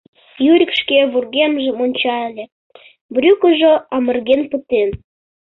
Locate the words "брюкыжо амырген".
3.13-4.41